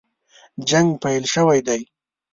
جنګ 0.69 0.89
پیل 1.03 1.23
شوی 1.33 1.59
دی. 1.67 1.81